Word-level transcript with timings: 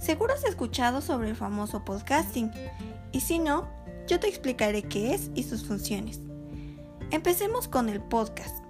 Seguro 0.00 0.32
has 0.32 0.44
escuchado 0.44 1.02
sobre 1.02 1.28
el 1.28 1.36
famoso 1.36 1.84
podcasting, 1.84 2.50
y 3.12 3.20
si 3.20 3.38
no, 3.38 3.68
yo 4.08 4.18
te 4.18 4.28
explicaré 4.28 4.82
qué 4.82 5.12
es 5.12 5.30
y 5.34 5.42
sus 5.42 5.66
funciones. 5.66 6.20
Empecemos 7.10 7.68
con 7.68 7.90
el 7.90 8.00
podcast. 8.00 8.64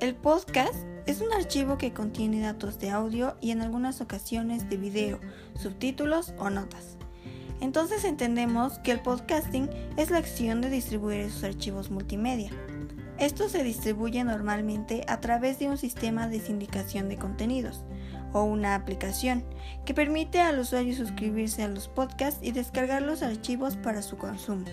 El 0.00 0.14
podcast 0.14 0.74
es 1.04 1.20
un 1.20 1.34
archivo 1.34 1.76
que 1.76 1.92
contiene 1.92 2.40
datos 2.40 2.78
de 2.78 2.88
audio 2.88 3.36
y 3.42 3.50
en 3.50 3.60
algunas 3.60 4.00
ocasiones 4.00 4.70
de 4.70 4.78
video, 4.78 5.20
subtítulos 5.54 6.32
o 6.38 6.48
notas. 6.48 6.96
Entonces 7.60 8.04
entendemos 8.04 8.78
que 8.78 8.92
el 8.92 9.00
podcasting 9.00 9.68
es 9.98 10.10
la 10.10 10.16
acción 10.16 10.62
de 10.62 10.70
distribuir 10.70 11.20
esos 11.20 11.44
archivos 11.44 11.90
multimedia. 11.90 12.52
Esto 13.20 13.50
se 13.50 13.62
distribuye 13.62 14.24
normalmente 14.24 15.04
a 15.06 15.20
través 15.20 15.58
de 15.58 15.68
un 15.68 15.76
sistema 15.76 16.26
de 16.26 16.40
sindicación 16.40 17.10
de 17.10 17.18
contenidos, 17.18 17.84
o 18.32 18.44
una 18.44 18.74
aplicación 18.74 19.44
que 19.84 19.92
permite 19.92 20.40
al 20.40 20.58
usuario 20.58 20.96
suscribirse 20.96 21.62
a 21.62 21.68
los 21.68 21.86
podcasts 21.86 22.40
y 22.42 22.52
descargar 22.52 23.02
los 23.02 23.22
archivos 23.22 23.76
para 23.76 24.00
su 24.00 24.16
consumo. 24.16 24.64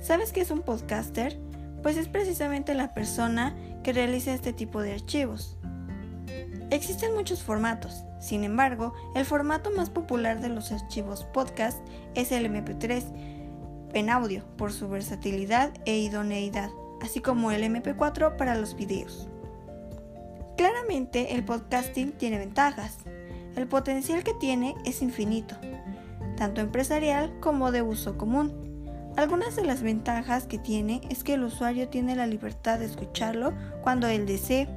¿Sabes 0.00 0.32
qué 0.32 0.42
es 0.42 0.50
un 0.50 0.60
podcaster? 0.60 1.40
Pues 1.82 1.96
es 1.96 2.08
precisamente 2.08 2.74
la 2.74 2.92
persona 2.92 3.56
que 3.82 3.94
realiza 3.94 4.34
este 4.34 4.52
tipo 4.52 4.82
de 4.82 4.92
archivos. 4.92 5.56
Existen 6.68 7.14
muchos 7.14 7.42
formatos, 7.42 8.04
sin 8.20 8.44
embargo, 8.44 8.92
el 9.14 9.24
formato 9.24 9.70
más 9.70 9.88
popular 9.88 10.42
de 10.42 10.50
los 10.50 10.72
archivos 10.72 11.24
podcast 11.32 11.78
es 12.14 12.32
el 12.32 12.44
MP3 12.44 13.02
en 13.94 14.10
audio 14.10 14.44
por 14.58 14.72
su 14.72 14.88
versatilidad 14.88 15.72
e 15.86 15.98
idoneidad, 15.98 16.70
así 17.02 17.20
como 17.20 17.50
el 17.50 17.62
MP4 17.62 18.36
para 18.36 18.54
los 18.54 18.76
videos. 18.76 19.28
Claramente 20.56 21.34
el 21.34 21.44
podcasting 21.44 22.12
tiene 22.12 22.38
ventajas. 22.38 22.98
El 23.56 23.66
potencial 23.66 24.22
que 24.22 24.34
tiene 24.34 24.74
es 24.84 25.02
infinito, 25.02 25.56
tanto 26.36 26.60
empresarial 26.60 27.32
como 27.40 27.72
de 27.72 27.82
uso 27.82 28.16
común. 28.18 28.52
Algunas 29.16 29.56
de 29.56 29.64
las 29.64 29.82
ventajas 29.82 30.44
que 30.44 30.58
tiene 30.58 31.00
es 31.10 31.24
que 31.24 31.34
el 31.34 31.44
usuario 31.44 31.88
tiene 31.88 32.14
la 32.14 32.26
libertad 32.26 32.78
de 32.78 32.84
escucharlo 32.84 33.52
cuando 33.82 34.06
él 34.06 34.26
desee. 34.26 34.68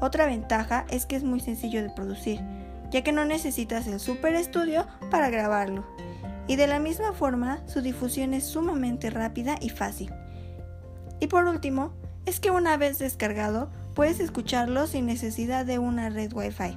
Otra 0.00 0.26
ventaja 0.26 0.84
es 0.90 1.06
que 1.06 1.16
es 1.16 1.24
muy 1.24 1.40
sencillo 1.40 1.82
de 1.82 1.90
producir, 1.90 2.40
ya 2.90 3.02
que 3.02 3.12
no 3.12 3.24
necesitas 3.24 3.86
el 3.86 4.00
super 4.00 4.34
estudio 4.34 4.86
para 5.10 5.30
grabarlo. 5.30 5.86
Y 6.46 6.56
de 6.56 6.66
la 6.66 6.78
misma 6.78 7.12
forma, 7.12 7.62
su 7.66 7.80
difusión 7.80 8.34
es 8.34 8.44
sumamente 8.44 9.10
rápida 9.10 9.56
y 9.60 9.70
fácil. 9.70 10.12
Y 11.20 11.26
por 11.26 11.46
último, 11.46 11.92
es 12.26 12.40
que 12.40 12.50
una 12.50 12.76
vez 12.76 12.98
descargado, 12.98 13.70
puedes 13.94 14.20
escucharlo 14.20 14.86
sin 14.86 15.06
necesidad 15.06 15.66
de 15.66 15.78
una 15.78 16.10
red 16.10 16.32
Wi-Fi. 16.32 16.76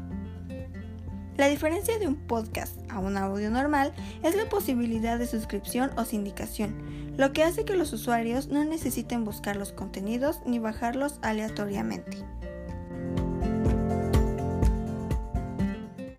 La 1.37 1.47
diferencia 1.47 1.99
de 1.99 2.07
un 2.07 2.15
podcast 2.15 2.75
a 2.89 2.99
un 2.99 3.15
audio 3.15 3.51
normal 3.51 3.93
es 4.23 4.35
la 4.35 4.49
posibilidad 4.49 5.19
de 5.19 5.27
suscripción 5.27 5.91
o 5.95 6.03
sindicación, 6.03 6.75
lo 7.15 7.31
que 7.31 7.43
hace 7.43 7.63
que 7.63 7.75
los 7.75 7.93
usuarios 7.93 8.47
no 8.47 8.63
necesiten 8.65 9.23
buscar 9.23 9.55
los 9.55 9.71
contenidos 9.71 10.41
ni 10.45 10.57
bajarlos 10.57 11.19
aleatoriamente. 11.21 12.17